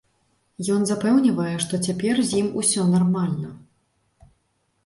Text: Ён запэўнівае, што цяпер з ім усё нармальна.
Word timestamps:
Ён 0.75 0.81
запэўнівае, 0.91 1.53
што 1.65 1.79
цяпер 1.89 2.15
з 2.31 2.39
ім 2.41 2.47
усё 2.63 2.89
нармальна. 2.97 3.55